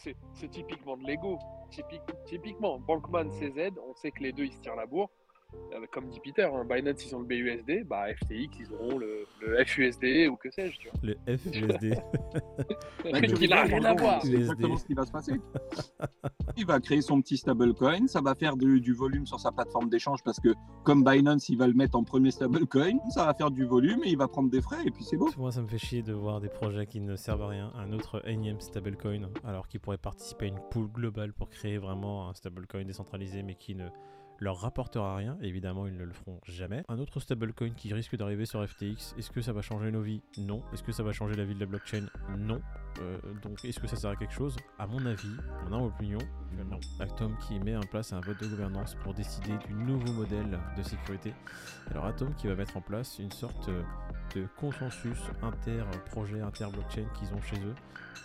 typiquement 0.52 0.96
de 0.96 1.04
l'ego. 1.06 1.40
Typique, 1.72 2.02
typiquement, 2.28 2.78
Bankman, 2.80 3.30
CZ, 3.32 3.72
on 3.90 3.96
sait 3.96 4.12
que 4.12 4.22
les 4.22 4.32
deux 4.32 4.44
ils 4.46 4.54
se 4.54 4.60
tirent 4.60 4.76
la 4.76 4.86
bourre. 4.86 5.10
Euh, 5.74 5.86
Comme 5.92 6.08
dit 6.10 6.20
Peter, 6.20 6.44
hein, 6.52 6.66
Binance 6.66 7.06
ils 7.06 7.16
ont 7.16 7.20
le 7.20 7.26
BUSD, 7.26 7.86
bah 7.88 8.06
FTX 8.16 8.60
ils 8.60 8.74
auront 8.74 8.98
le, 8.98 9.26
le 9.42 9.64
FUSD 9.66 10.28
ou 10.30 10.36
que 10.36 10.50
sais-je, 10.52 10.78
tu 10.80 10.90
vois. 10.90 11.00
Le 11.04 11.38
FUSD. 11.38 11.96
Tu 13.06 13.34
qui 13.36 13.48
n'a 13.48 13.64
rigoles, 13.64 13.80
rien 13.80 13.86
à 13.86 13.94
gros, 13.94 14.06
voir. 14.06 14.22
C'est 14.22 14.34
exactement 14.34 14.78
ce 14.78 14.86
qui 14.86 14.94
va 14.94 15.06
se 15.06 15.12
passer. 15.12 15.34
Il 16.58 16.66
va 16.66 16.80
créer 16.80 17.02
son 17.02 17.22
petit 17.22 17.38
stablecoin, 17.38 18.08
ça 18.08 18.22
va 18.22 18.36
faire 18.36 18.56
du, 18.58 18.82
du 18.82 18.94
volume 18.94 19.26
sur 19.26 19.40
sa 19.40 19.52
plateforme 19.52 19.90
d'échange 19.90 20.24
parce 20.24 20.40
que 20.40 20.50
comme 20.84 21.04
Binance, 21.04 21.50
il 21.50 21.58
va 21.58 21.68
le 21.68 21.74
mettre 21.74 21.98
en 21.98 22.04
premier 22.04 22.32
stablecoin, 22.32 22.98
ça 23.10 23.26
va 23.26 23.34
faire 23.34 23.52
du 23.52 23.66
volume 23.66 24.02
et 24.04 24.10
il 24.10 24.18
va 24.18 24.28
prendre 24.28 24.50
des 24.50 24.62
frais 24.62 24.86
et 24.86 24.92
puis 24.92 25.04
c'est 25.04 25.18
beau. 25.18 25.30
Moi, 25.38 25.52
ça 25.52 25.62
me 25.62 25.68
fait 25.68 25.78
chier 25.78 26.02
de 26.02 26.14
voir 26.14 26.40
des 26.42 26.50
projets 26.50 26.86
qui 26.88 27.00
ne 27.02 27.16
servent 27.16 27.44
à 27.44 27.48
rien, 27.50 27.72
un 27.76 27.92
autre 27.92 28.28
énième 28.28 28.60
stablecoin, 28.62 29.30
alors 29.44 29.68
qu'ils 29.68 29.80
pourraient 29.80 29.98
participer 29.98 30.46
à 30.46 30.48
une 30.50 30.60
pool 30.72 30.88
globale 30.88 31.34
pour 31.34 31.50
créer 31.50 31.78
vraiment 31.78 32.30
un 32.30 32.34
stablecoin 32.34 32.84
décentralisé, 32.86 33.44
mais 33.44 33.56
qui 33.56 33.76
ne 33.76 33.88
leur 34.40 34.60
rapportera 34.60 35.16
rien. 35.16 35.38
Évidemment, 35.42 35.88
ils 35.88 35.98
ne 35.98 36.04
le 36.04 36.14
feront 36.14 36.40
jamais. 36.46 36.84
Un 36.88 37.00
autre 37.00 37.20
stablecoin 37.20 37.72
qui 37.72 37.94
risque 37.94 38.16
d'arriver 38.16 38.46
sur 38.46 38.66
FTX, 38.68 39.16
est-ce 39.18 39.32
que 39.32 39.42
ça 39.42 39.54
va 39.54 39.62
changer 39.62 39.92
nos 39.92 40.02
vies? 40.02 40.22
Non. 40.38 40.64
Est-ce 40.74 40.84
que 40.84 40.92
ça 40.92 41.04
va 41.04 41.12
changer 41.12 41.36
la 41.36 41.46
vie 41.46 41.56
de 41.56 41.60
la 41.60 41.66
blockchain? 41.66 42.06
Non. 42.38 42.62
Euh, 43.02 43.18
donc, 43.42 43.64
est-ce 43.66 43.80
que 43.80 43.88
ça 43.88 43.96
sert 43.96 44.10
à 44.10 44.16
quelque 44.16 44.34
chose? 44.34 44.56
À 44.80 44.88
mon 44.88 45.06
avis, 45.06 45.36
mon 45.70 45.78
humble 45.78 45.88
opinion, 45.88 46.20
non. 46.70 46.80
Atom 47.00 47.38
qui 47.48 47.60
met 47.60 47.76
en 47.76 47.82
place 47.82 48.14
un 48.14 48.22
vote 48.22 48.40
de 48.42 48.48
gouvernance 48.48 48.96
pour 49.04 49.14
décider 49.14 49.54
du 49.68 49.74
nouveau 49.74 50.14
modèle 50.14 50.60
de 50.78 50.84
sécurité. 50.84 51.34
Alors, 51.92 52.06
Atom 52.06 52.34
qui 52.36 52.48
va 52.48 52.56
mettre 52.56 52.78
en 52.78 52.82
place 52.82 53.20
une 53.20 53.32
sorte 53.32 53.70
consensus 54.58 55.18
inter-projet, 55.42 56.42
inter-blockchain 56.42 57.06
qu'ils 57.18 57.34
ont 57.34 57.42
chez 57.42 57.58
eux 57.58 57.76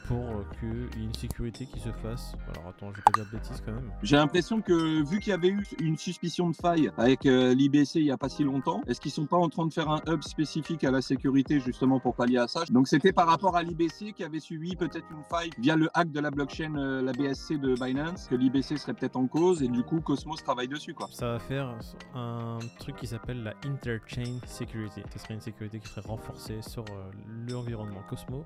pour 0.06 0.18
euh, 0.18 0.44
qu'il 0.58 1.00
y 1.00 1.04
ait 1.04 1.06
une 1.06 1.14
sécurité 1.14 1.66
qui 1.66 1.80
se 1.80 1.90
fasse. 2.02 2.32
Alors 2.52 2.68
attends, 2.70 2.90
je 2.90 2.96
vais 2.96 3.02
pas 3.02 3.12
dire 3.12 3.26
de 3.26 3.36
bêtises 3.36 3.62
quand 3.64 3.72
même. 3.72 3.90
J'ai 4.02 4.16
l'impression 4.16 4.60
que 4.60 5.08
vu 5.08 5.20
qu'il 5.20 5.30
y 5.30 5.34
avait 5.34 5.48
eu 5.48 5.64
une 5.80 5.96
suspicion 5.96 6.50
de 6.50 6.56
faille 6.56 6.90
avec 6.96 7.26
euh, 7.26 7.54
l'IBC 7.54 7.96
il 7.96 8.04
n'y 8.04 8.10
a 8.10 8.16
pas 8.16 8.28
si 8.28 8.44
longtemps, 8.44 8.82
est-ce 8.86 9.00
qu'ils 9.00 9.12
sont 9.12 9.26
pas 9.26 9.36
en 9.36 9.48
train 9.48 9.66
de 9.66 9.72
faire 9.72 9.90
un 9.90 10.00
hub 10.06 10.22
spécifique 10.22 10.84
à 10.84 10.90
la 10.90 11.02
sécurité 11.02 11.60
justement 11.60 12.00
pour 12.00 12.14
pallier 12.14 12.38
à 12.38 12.48
ça? 12.48 12.64
Donc 12.70 12.88
c'était 12.88 13.12
par 13.12 13.26
rapport 13.26 13.56
à 13.56 13.62
l'IBC 13.62 14.12
qui 14.14 14.24
avait 14.24 14.40
suivi 14.40 14.76
peut-être 14.76 15.06
une 15.10 15.24
faille 15.24 15.50
via 15.58 15.76
le 15.76 15.88
hack 15.94 16.10
de 16.10 16.20
la 16.20 16.30
blockchain, 16.30 16.74
euh, 16.76 17.02
la 17.02 17.12
BSC 17.12 17.58
de 17.58 17.74
Binance, 17.74 18.26
que 18.26 18.34
l'IBC 18.34 18.78
serait 18.78 18.94
peut-être 18.94 19.16
en 19.16 19.26
cause 19.26 19.62
et 19.62 19.68
du 19.68 19.82
coup 19.82 20.00
Cosmos 20.00 20.42
travaille 20.42 20.68
dessus 20.68 20.94
quoi. 20.94 21.08
Ça 21.12 21.32
va 21.32 21.38
faire 21.38 21.76
un 22.14 22.58
truc 22.78 22.96
qui 22.96 23.06
s'appelle 23.06 23.42
la 23.42 23.54
Interchain 23.64 24.38
Security. 24.46 25.02
Ce 25.12 25.18
serait 25.18 25.34
une 25.34 25.40
sécurité 25.40 25.78
qui 25.78 25.88
serait 25.88 25.99
renforcée 26.06 26.62
sur 26.62 26.84
euh, 26.90 27.10
l'environnement 27.48 28.02
Cosmo 28.08 28.44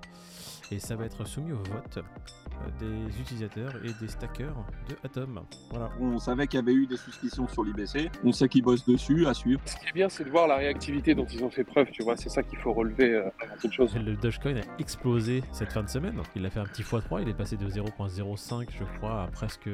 et 0.71 0.79
ça 0.79 0.97
va 0.97 1.05
être 1.05 1.27
soumis 1.27 1.53
au 1.53 1.57
vote 1.57 1.99
euh, 1.99 2.71
des 2.81 3.21
utilisateurs 3.21 3.75
et 3.85 3.93
des 4.01 4.09
stackers 4.09 4.57
de 4.89 4.97
Atom. 5.05 5.45
Voilà. 5.71 5.91
On 6.01 6.19
savait 6.19 6.47
qu'il 6.47 6.61
y 6.61 6.63
avait 6.63 6.73
eu 6.73 6.87
des 6.87 6.97
suspicions 6.97 7.47
sur 7.49 7.65
l'IBC, 7.65 8.11
on 8.25 8.33
sait 8.33 8.49
qu'ils 8.49 8.63
bossent 8.63 8.87
dessus, 8.87 9.27
à 9.27 9.35
suivre. 9.35 9.61
Ce 9.65 9.77
qui 9.77 9.89
est 9.89 9.93
bien, 9.93 10.09
c'est 10.09 10.25
de 10.25 10.31
voir 10.31 10.47
la 10.47 10.57
réactivité 10.57 11.15
dont 11.15 11.27
ils 11.27 11.43
ont 11.45 11.51
fait 11.51 11.65
preuve, 11.65 11.91
tu 11.91 12.03
vois, 12.03 12.17
c'est 12.17 12.29
ça 12.29 12.43
qu'il 12.43 12.59
faut 12.59 12.73
relever 12.73 13.15
euh, 13.15 13.29
avant 13.41 13.57
toute 13.61 13.73
chose. 13.73 13.95
Le 13.97 14.17
Dogecoin 14.17 14.57
a 14.57 14.81
explosé 14.81 15.43
cette 15.53 15.73
fin 15.73 15.83
de 15.83 15.89
semaine. 15.89 16.21
Il 16.37 16.45
a 16.47 16.51
fait 16.51 16.61
un 16.61 16.67
petit 16.67 16.83
x3, 16.83 17.23
il 17.23 17.29
est 17.29 17.35
passé 17.35 17.57
de 17.57 17.69
0.05 17.69 18.69
je 18.71 18.85
crois 18.99 19.25
à 19.25 19.27
presque 19.29 19.69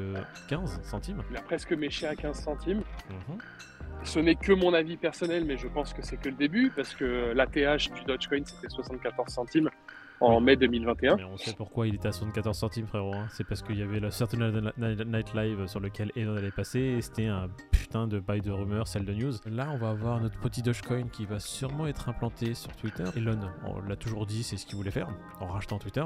15 0.49 0.81
centimes. 0.83 1.23
Il 1.31 1.37
a 1.37 1.43
presque 1.43 1.73
méché 1.73 2.07
à 2.07 2.15
15 2.15 2.41
centimes. 2.41 2.83
Mhm. 3.11 3.39
Ce 4.03 4.19
n'est 4.19 4.35
que 4.35 4.53
mon 4.53 4.73
avis 4.75 4.97
personnel, 4.97 5.45
mais 5.45 5.57
je 5.57 5.69
pense 5.69 5.93
que 5.93 6.03
c'est 6.03 6.17
que 6.17 6.29
le 6.31 6.35
début, 6.35 6.71
parce 6.75 6.95
que 6.95 7.33
l'ATH 7.35 7.93
du 7.95 8.03
Dogecoin, 8.07 8.43
c'était 8.45 8.69
74 8.69 9.29
centimes 9.33 9.69
en 10.21 10.41
mai 10.41 10.57
2021. 10.57 11.17
Mais 11.17 11.25
on 11.25 11.37
sait 11.37 11.55
pourquoi 11.57 11.87
il 11.87 11.95
était 11.95 12.09
à 12.09 12.13
74 12.13 12.57
centimes, 12.57 12.87
frérot. 12.87 13.15
hein. 13.15 13.27
C'est 13.31 13.45
parce 13.47 13.63
qu'il 13.63 13.79
y 13.79 13.83
avait 13.83 14.01
le 14.01 14.11
Saturday 14.11 14.73
Night 15.07 15.35
Live 15.35 15.67
sur 15.67 15.81
lequel 15.81 16.11
Elon 16.17 16.37
allait 16.37 16.51
passer 16.51 16.81
et 16.81 17.01
c'était 17.03 17.27
un 17.27 17.49
de 17.91 18.21
bail 18.21 18.41
de 18.41 18.53
rumeurs, 18.53 18.87
celle 18.87 19.05
de 19.05 19.13
news. 19.13 19.33
Là, 19.47 19.69
on 19.73 19.77
va 19.77 19.91
avoir 19.91 20.21
notre 20.21 20.39
petit 20.39 20.63
Dogecoin 20.63 21.09
qui 21.09 21.27
va 21.27 21.41
sûrement 21.41 21.89
être 21.89 22.09
implanté 22.09 22.55
sur 22.55 22.71
Twitter. 22.77 23.03
Elon, 23.17 23.41
on 23.65 23.81
l'a 23.81 23.97
toujours 23.97 24.27
dit, 24.27 24.45
c'est 24.45 24.57
ce 24.57 24.65
qu'il 24.65 24.77
voulait 24.77 24.93
faire 24.93 25.09
en 25.41 25.49
rachetant 25.49 25.79
Twitter. 25.79 26.05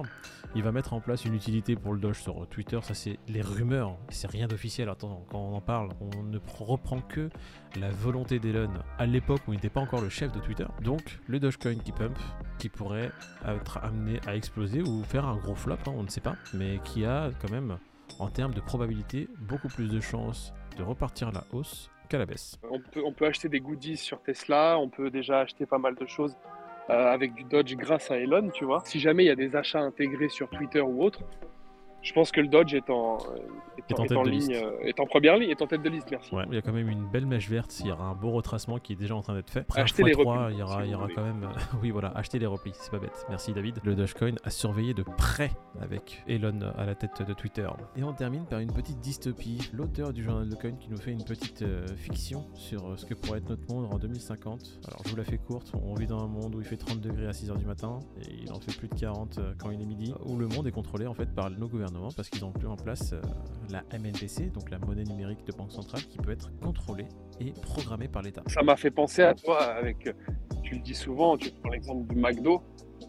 Il 0.55 0.63
va 0.63 0.73
mettre 0.73 0.95
en 0.95 1.01
place 1.01 1.27
une 1.27 1.35
utilité 1.35 1.77
pour 1.77 1.93
le 1.93 2.01
Doge 2.01 2.23
sur 2.23 2.47
Twitter. 2.49 2.79
Ça, 2.83 2.95
c'est 2.95 3.19
les 3.29 3.43
rumeurs. 3.43 3.97
C'est 4.09 4.31
rien 4.31 4.47
d'officiel. 4.47 4.89
Attends, 4.89 5.27
quand 5.31 5.39
on 5.39 5.55
en 5.55 5.61
parle, 5.61 5.91
on 6.01 6.23
ne 6.23 6.39
pr- 6.39 6.65
reprend 6.65 7.01
que 7.03 7.29
la 7.79 7.91
volonté 7.91 8.39
d'Elon 8.39 8.71
à 8.99 9.05
l'époque 9.05 9.43
où 9.47 9.53
il 9.53 9.57
n'était 9.57 9.69
pas 9.69 9.81
encore 9.81 10.01
le 10.01 10.09
chef 10.09 10.33
de 10.33 10.41
Twitter. 10.41 10.67
Donc, 10.83 11.21
le 11.27 11.39
Dogecoin 11.39 11.77
qui 11.77 11.93
pump, 11.93 12.17
qui 12.59 12.71
pourrait 12.71 13.11
être 13.47 13.77
amené 13.85 14.21
à 14.27 14.37
exploser 14.37 14.81
ou 14.81 15.03
faire 15.05 15.27
un 15.27 15.37
gros 15.37 15.55
flop, 15.55 15.75
hein, 15.87 15.93
on 15.95 16.03
ne 16.03 16.09
sait 16.09 16.23
pas, 16.23 16.37
mais 16.55 16.81
qui 16.83 17.05
a 17.05 17.29
quand 17.43 17.51
même, 17.51 17.77
en 18.21 18.29
termes 18.29 18.55
de 18.55 18.61
probabilité, 18.61 19.29
beaucoup 19.41 19.69
plus 19.69 19.89
de 19.91 20.01
chances 20.01 20.55
de 20.77 20.83
repartir 20.83 21.29
à 21.29 21.33
la 21.33 21.45
hausse 21.53 21.91
qu'à 22.09 22.19
la 22.19 22.27
baisse. 22.27 22.59
On 23.03 23.13
peut, 23.13 23.27
acheter 23.27 23.49
des 23.49 23.61
goodies 23.61 23.97
sur 23.97 24.21
Tesla, 24.23 24.79
on 24.79 24.89
peut 24.89 25.11
déjà 25.11 25.41
acheter 25.41 25.67
pas 25.67 25.79
mal 25.79 25.95
de 25.95 26.07
choses 26.07 26.37
euh, 26.91 26.93
avec 26.93 27.35
du 27.35 27.45
Dodge 27.45 27.75
grâce 27.77 28.11
à 28.11 28.19
Elon, 28.19 28.51
tu 28.51 28.65
vois. 28.65 28.83
Si 28.85 29.01
jamais 29.01 29.25
il 29.25 29.27
y 29.29 29.31
a 29.31 29.37
des 29.37 29.57
achats 29.57 29.81
intégrés 29.81 30.29
sur 30.29 30.49
Twitter 30.51 30.81
ou 30.81 31.03
autre, 31.03 31.21
je 32.05 32.13
pense 32.13 32.31
que 32.31 32.41
le 32.41 32.49
Dodge 32.49 32.75
est 32.75 32.89
en, 32.91 33.17
euh, 33.17 33.37
est 33.79 33.91
Est 33.91 33.99
en, 33.99 34.03
en 34.03 34.05
est 34.05 34.09
tête 34.09 34.19
en 34.19 34.23
de 34.23 34.29
ligne, 34.31 34.39
liste. 34.39 34.53
euh, 34.53 34.79
est 34.85 35.01
en 35.01 35.07
première 35.07 35.37
ligne, 35.37 35.51
est 35.51 35.61
en 35.63 35.67
tête 35.67 35.83
de 35.83 35.89
liste, 35.89 36.09
merci. 36.11 36.35
Ouais, 36.35 36.45
il 36.49 36.55
y 36.55 36.59
a 36.59 36.63
quand 36.63 36.73
même 36.73 36.89
une 36.89 37.07
belle 37.09 37.27
mèche 37.27 37.49
verte, 37.49 37.75
il 37.81 37.87
y 37.89 37.93
aura 37.93 38.05
un 38.05 38.15
beau 38.15 38.31
retracement 38.31 38.79
qui 38.79 38.93
est 38.93 38.97
déjà 38.97 39.17
en 39.17 39.23
train 39.23 39.35
d'être 39.35 39.51
fait. 39.51 39.61
Après 39.61 39.81
un 39.81 39.85
Achetez 39.85 40.05
les 40.05 40.13
x3, 40.15 40.19
replis, 40.19 40.55
il 40.55 40.59
y 40.59 40.63
aura, 40.63 40.83
si 40.83 40.89
il 40.89 40.93
y 40.93 40.95
aura 40.95 41.09
quand 41.15 41.25
même... 41.25 41.49
oui 41.83 41.91
voilà, 41.91 42.09
acheter 42.15 42.39
les 42.39 42.47
replis, 42.47 42.73
c'est 42.75 42.91
pas 42.91 42.99
bête. 42.99 43.27
Merci 43.29 43.53
David. 43.53 43.81
Le 43.85 43.95
Dogecoin 43.95 44.35
a 44.45 44.51
surveillé 44.51 44.95
de 44.95 45.03
près 45.03 45.51
avec 45.81 46.23
Elon 46.29 46.61
à 46.77 46.85
la 46.87 46.95
tête 46.95 47.23
de 47.27 47.33
Twitter. 47.33 47.67
Et 47.97 48.05
on 48.05 48.13
termine 48.13 48.45
par 48.47 48.61
une 48.61 48.73
petite 48.73 49.01
dystopie. 49.01 49.71
L'auteur 49.73 50.13
du 50.13 50.23
journal 50.23 50.49
de 50.49 50.55
Coin 50.55 50.73
qui 50.73 50.91
nous 50.91 50.99
fait 50.99 51.13
une 51.13 51.25
petite 51.25 51.63
euh, 51.63 51.87
fiction 51.97 52.47
sur 52.55 52.87
euh, 52.87 52.97
ce 52.97 53.07
que 53.07 53.15
pourrait 53.15 53.39
être 53.39 53.49
notre 53.49 53.67
monde 53.73 53.93
en 53.93 53.99
2050. 53.99 54.81
Alors 54.89 55.01
je 55.05 55.11
vous 55.11 55.17
la 55.17 55.25
fais 55.25 55.39
courte, 55.39 55.73
on 55.83 55.95
vit 55.95 56.07
dans 56.07 56.23
un 56.23 56.29
monde 56.29 56.55
où 56.55 56.61
il 56.61 56.67
fait 56.67 56.77
30 56.77 57.01
degrés 57.01 57.27
à 57.27 57.31
6h 57.33 57.57
du 57.57 57.67
matin 57.67 57.99
et 58.21 58.33
il 58.45 58.53
en 58.53 58.61
fait 58.61 58.77
plus 58.77 58.89
de 58.89 58.95
40 58.95 59.39
euh, 59.39 59.53
quand 59.59 59.71
il 59.71 59.81
est 59.81 59.87
midi, 59.87 60.13
où 60.25 60.37
le 60.37 60.47
monde 60.47 60.67
est 60.67 60.73
contrôlé 60.73 61.07
en 61.07 61.15
fait 61.15 61.33
par 61.35 61.51
nos 61.51 61.69
parce 62.17 62.29
qu'ils 62.29 62.45
ont 62.45 62.53
plus 62.53 62.67
en 62.67 62.77
place 62.77 63.13
euh, 63.13 63.21
la 63.71 63.83
MNBC, 63.99 64.51
donc 64.53 64.71
la 64.71 64.79
monnaie 64.79 65.05
numérique 65.05 65.45
de 65.47 65.53
banque 65.53 65.73
centrale, 65.73 66.03
qui 66.03 66.19
peut 66.19 66.33
être 66.33 66.51
contrôlée 66.61 67.07
et 67.41 67.53
programmée 67.53 68.09
par 68.09 68.23
l'État. 68.23 68.43
Ça 68.47 68.63
m'a 68.63 68.77
fait 68.77 68.91
penser 68.91 69.23
à 69.23 69.35
toi 69.35 69.63
avec, 69.63 70.07
euh, 70.07 70.13
tu 70.63 70.75
le 70.75 70.81
dis 70.81 70.95
souvent, 70.95 71.37
tu 71.37 71.51
prends 71.51 71.71
l'exemple 71.71 72.13
du 72.13 72.21
McDo, 72.21 72.63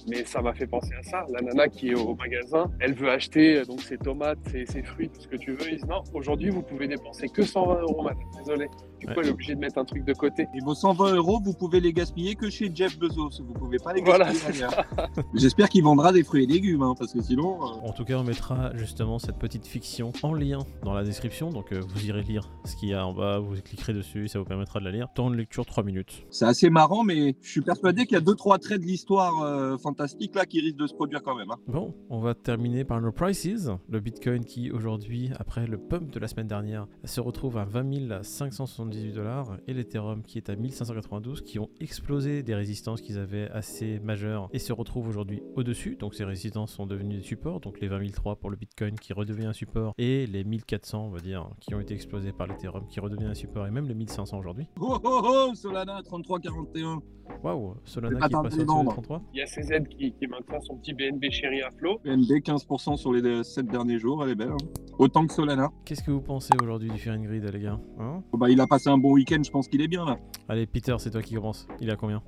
mais 0.07 0.23
ça 0.25 0.41
m'a 0.41 0.53
fait 0.53 0.67
penser 0.67 0.93
à 0.99 1.03
ça. 1.03 1.25
La 1.33 1.41
nana 1.41 1.67
qui 1.67 1.89
est 1.89 1.95
au 1.95 2.15
magasin, 2.15 2.71
elle 2.79 2.93
veut 2.93 3.09
acheter 3.09 3.57
euh, 3.57 3.65
donc 3.65 3.81
ses 3.81 3.97
tomates, 3.97 4.37
ses, 4.51 4.65
ses 4.65 4.83
fruits, 4.83 5.09
tout 5.09 5.21
ce 5.21 5.27
que 5.27 5.37
tu 5.37 5.51
veux. 5.53 5.67
Ils 5.69 5.75
disent 5.77 5.85
non, 5.87 6.03
aujourd'hui 6.13 6.49
vous 6.49 6.61
pouvez 6.61 6.87
dépenser 6.87 7.27
que 7.29 7.43
120 7.43 7.81
euros, 7.81 8.03
madame. 8.03 8.19
Désolé. 8.37 8.67
Du 8.99 9.07
coup, 9.07 9.11
Ouais. 9.13 9.15
elle 9.23 9.27
est 9.27 9.31
obligée 9.31 9.55
de 9.55 9.59
mettre 9.59 9.77
un 9.77 9.85
truc 9.85 10.05
de 10.05 10.13
côté. 10.13 10.43
Et 10.55 10.59
vos 10.63 10.73
120 10.73 11.15
euros, 11.15 11.39
vous 11.43 11.53
pouvez 11.53 11.79
les 11.79 11.91
gaspiller 11.93 12.33
que 12.35 12.49
chez 12.49 12.71
Jeff 12.73 12.97
Bezos. 12.97 13.41
Vous 13.45 13.53
pouvez 13.53 13.77
pas 13.77 13.93
les 13.93 14.01
Voilà, 14.01 14.25
gaspiller 14.31 14.63
ailleurs. 14.63 14.85
J'espère 15.33 15.69
qu'il 15.69 15.83
vendra 15.83 16.11
des 16.13 16.23
fruits 16.23 16.43
et 16.45 16.47
légumes, 16.47 16.81
hein, 16.81 16.93
parce 16.97 17.13
que 17.13 17.21
sinon. 17.21 17.61
euh, 17.61 17.87
En 17.87 17.91
tout 17.91 18.05
cas, 18.05 18.15
on 18.17 18.23
mettra 18.23 18.71
justement 18.75 19.19
cette 19.19 19.37
petite 19.37 19.67
fiction 19.67 20.11
en 20.23 20.33
lien 20.33 20.59
dans 20.83 20.93
la 20.93 21.03
description, 21.03 21.49
donc 21.49 21.71
euh, 21.73 21.81
vous 21.87 22.05
irez 22.05 22.21
lire 22.23 22.49
ce 22.63 22.75
qu'il 22.77 22.89
y 22.89 22.93
a 22.93 23.05
en 23.05 23.13
bas, 23.13 23.37
vous 23.39 23.55
cliquerez 23.61 23.93
dessus, 23.93 24.27
ça 24.27 24.39
vous 24.39 24.45
permettra 24.45 24.79
de 24.79 24.85
la 24.85 24.91
lire. 24.91 25.07
Temps 25.13 25.29
de 25.29 25.35
lecture 25.35 25.65
3 25.65 25.83
minutes. 25.83 26.25
C'est 26.31 26.45
assez 26.45 26.69
marrant, 26.69 27.03
mais 27.03 27.35
je 27.41 27.49
suis 27.51 27.61
persuadé 27.61 28.05
qu'il 28.05 28.13
y 28.15 28.17
a 28.17 28.21
deux 28.21 28.35
trois 28.35 28.57
traits 28.59 28.81
de 28.81 28.85
l'histoire 28.87 29.41
euh, 29.43 29.74
fantastique 29.77 30.35
là 30.35 30.45
qui 30.45 30.59
risque 30.61 30.77
de 30.77 30.87
se 30.87 30.93
produire 30.93 31.21
quand 31.23 31.35
même. 31.35 31.51
hein. 31.51 31.57
Bon, 31.67 31.93
on 32.09 32.19
va 32.19 32.33
terminer 32.33 32.83
par 32.83 33.01
nos 33.01 33.11
prices. 33.11 33.69
Le 33.89 33.99
Bitcoin 33.99 34.43
qui 34.45 34.71
aujourd'hui, 34.71 35.31
après 35.39 35.67
le 35.67 35.77
pump 35.77 36.11
de 36.11 36.19
la 36.19 36.27
semaine 36.27 36.47
dernière, 36.47 36.87
se 37.03 37.21
retrouve 37.21 37.57
à 37.57 37.65
20 37.65 37.85
578 38.23 39.11
dollars 39.13 39.57
et 39.67 39.73
l'Ethereum 39.73 40.23
qui 40.23 40.37
est 40.37 40.49
à 40.49 40.55
1592 40.55 41.41
qui 41.41 41.59
ont 41.59 41.69
explosé 41.79 42.43
des 42.43 42.55
résistances 42.55 43.01
qu'ils 43.01 43.17
avaient 43.19 43.49
assez 43.51 43.99
majeures 43.99 44.49
et 44.53 44.59
se 44.59 44.73
retrouvent 44.73 45.07
aujourd'hui 45.07 45.41
au-dessus. 45.55 45.95
Donc 45.97 46.15
ces 46.15 46.23
résistances 46.25 46.71
sont 46.73 46.85
devenues 46.85 47.17
des 47.17 47.23
supports. 47.23 47.59
Donc 47.59 47.79
les 47.79 47.87
20 47.87 48.11
003 48.11 48.37
pour 48.37 48.49
le 48.49 48.55
Bitcoin 48.57 48.95
qui 48.99 49.13
redevient 49.13 49.45
un 49.45 49.53
support 49.53 49.93
et 49.97 50.25
les 50.27 50.43
1400 50.43 51.05
on 51.05 51.09
va 51.09 51.19
dire 51.19 51.49
qui 51.59 51.75
ont 51.75 51.79
été 51.79 51.93
explosés 51.93 52.31
par 52.31 52.47
l'Ethereum 52.47 52.87
qui 52.87 52.99
redevient 52.99 53.25
un 53.25 53.33
support 53.35 53.67
et 53.67 53.71
même 53.71 53.87
les 53.87 53.93
1500 53.95 54.37
aujourd'hui. 54.39 54.67
Oh 54.79 54.97
oh 55.03 55.21
oh, 55.23 55.51
Solana 55.55 56.01
33-41. 56.01 56.99
Waouh, 57.43 57.75
Solana 57.85 58.19
qui 58.19 58.25
est 58.25 58.29
passé 58.29 58.31
tenté 58.31 58.49
de 58.49 58.55
au-dessus 58.55 58.57
des 58.59 58.65
vendre. 58.65 58.91
33. 58.93 59.21
Il 59.33 59.39
y 59.39 59.41
a 59.41 59.47
Qui, 59.89 60.13
qui 60.13 60.27
maintient 60.27 60.59
son 60.61 60.77
petit 60.77 60.93
BNB 60.93 61.25
chéri 61.31 61.61
à 61.61 61.71
flot. 61.71 61.97
PNB 62.03 62.39
15% 62.43 62.97
sur 62.97 63.11
les 63.13 63.43
7 63.43 63.65
derniers 63.67 63.97
jours, 63.99 64.23
elle 64.23 64.31
est 64.31 64.35
belle. 64.35 64.51
hein. 64.51 64.57
Autant 64.99 65.25
que 65.25 65.33
Solana. 65.33 65.69
Qu'est-ce 65.85 66.03
que 66.03 66.11
vous 66.11 66.21
pensez 66.21 66.53
aujourd'hui 66.61 66.89
du 66.89 66.97
Fear 66.99 67.15
and 67.15 67.23
Greed 67.23 67.43
les 67.51 67.59
gars 67.59 67.79
Hein? 67.99 68.21
Oh, 68.31 68.37
bah, 68.37 68.49
il 68.49 68.61
a 68.61 68.67
passé 68.67 68.89
un 68.89 68.97
bon 68.97 69.11
week-end, 69.13 69.41
je 69.43 69.49
pense 69.51 69.67
qu'il 69.67 69.81
est 69.81 69.87
bien 69.87 70.05
là. 70.05 70.17
Allez 70.47 70.65
Peter, 70.67 70.95
c'est 70.99 71.09
toi 71.11 71.21
qui 71.21 71.33
commence. 71.35 71.67
Il 71.81 71.89
a 71.89 71.95
combien? 71.95 72.21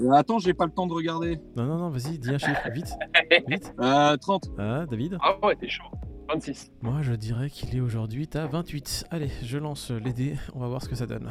Euh, 0.00 0.10
attends, 0.12 0.38
j'ai 0.38 0.54
pas 0.54 0.64
le 0.64 0.72
temps 0.72 0.86
de 0.86 0.94
regarder. 0.94 1.38
Non, 1.56 1.66
non, 1.66 1.76
non, 1.76 1.90
vas-y, 1.90 2.18
dis 2.18 2.30
un 2.30 2.38
chiffre, 2.38 2.70
vite, 2.72 2.94
vite. 3.48 3.74
Euh, 3.80 4.16
30. 4.16 4.50
Ah, 4.58 4.86
David? 4.90 5.18
Ah 5.20 5.36
ouais, 5.46 5.54
t'es 5.56 5.68
chaud. 5.68 5.84
26. 6.32 6.72
Moi, 6.80 7.02
je 7.02 7.12
dirais 7.12 7.50
qu'il 7.50 7.76
est 7.76 7.80
aujourd'hui 7.80 8.28
à 8.34 8.46
28. 8.46 9.04
Allez, 9.10 9.28
je 9.42 9.58
lance 9.58 9.90
les 9.90 10.12
dés, 10.12 10.34
on 10.54 10.60
va 10.60 10.68
voir 10.68 10.80
ce 10.82 10.88
que 10.88 10.94
ça 10.94 11.06
donne. 11.06 11.30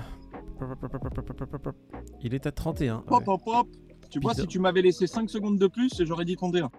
Il 2.22 2.34
est 2.34 2.46
à 2.46 2.52
31. 2.52 3.04
Hop, 3.08 3.12
Ouais. 3.12 3.34
hop, 3.34 3.42
hop. 3.46 3.68
Tu 4.10 4.20
vois, 4.20 4.34
si 4.34 4.48
tu 4.48 4.60
m'avais 4.60 4.82
laissé 4.82 5.08
5 5.08 5.30
secondes 5.30 5.60
de 5.60 5.68
plus, 5.68 6.04
j'aurais 6.04 6.26
dit 6.26 6.36
ton 6.36 6.50
dé 6.50 6.60
là. 6.62 6.70